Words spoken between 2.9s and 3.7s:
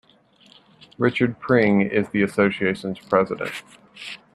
president.